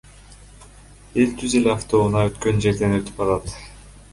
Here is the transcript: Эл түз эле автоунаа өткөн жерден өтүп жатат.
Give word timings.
Эл 1.25 1.35
түз 1.41 1.53
эле 1.59 1.71
автоунаа 1.73 2.25
өткөн 2.31 2.65
жерден 2.67 2.99
өтүп 3.03 3.23
жатат. 3.33 3.57